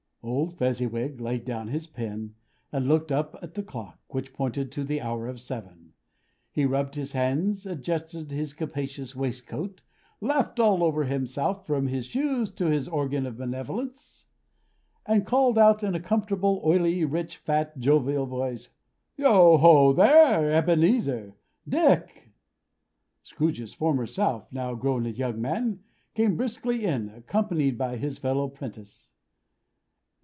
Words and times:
Old 0.23 0.55
Fezziwig 0.59 1.19
laid 1.19 1.45
down 1.45 1.69
his 1.69 1.87
pen, 1.87 2.35
and 2.71 2.87
looked 2.87 3.11
up 3.11 3.35
at 3.41 3.55
the 3.55 3.63
clock, 3.63 3.99
which 4.09 4.33
pointed 4.33 4.71
to 4.71 4.83
the 4.83 5.01
hour 5.01 5.25
of 5.27 5.41
seven. 5.41 5.93
He 6.51 6.63
rubbed 6.63 6.93
his 6.93 7.13
hands; 7.13 7.65
adjusted 7.65 8.29
his 8.29 8.53
capacious 8.53 9.15
waistcoat; 9.15 9.81
laughed 10.19 10.59
all 10.59 10.83
over 10.83 11.05
himself, 11.05 11.65
from 11.65 11.87
his 11.87 12.05
shoes 12.05 12.51
to 12.51 12.67
his 12.67 12.87
organ 12.87 13.25
of 13.25 13.35
benevolence; 13.35 14.27
and 15.07 15.25
called 15.25 15.57
out 15.57 15.81
in 15.81 15.95
a 15.95 15.99
comfortable, 15.99 16.61
oily, 16.63 17.03
rich, 17.03 17.37
fat, 17.37 17.79
jovial 17.79 18.27
voice: 18.27 18.69
"Yo 19.17 19.57
ho, 19.57 19.91
there! 19.91 20.51
Ebenezer! 20.53 21.33
Dick!" 21.67 22.29
Scrooge's 23.23 23.73
former 23.73 24.05
self, 24.05 24.53
now 24.53 24.75
grown 24.75 25.07
a 25.07 25.09
young 25.09 25.41
man, 25.41 25.79
came 26.13 26.37
briskly 26.37 26.85
in, 26.85 27.09
accompanied 27.09 27.75
by 27.75 27.97
his 27.97 28.19
fellow 28.19 28.47
'prentice. 28.47 29.07